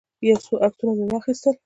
[0.27, 1.55] یو څو عکسونه مې واخیستل.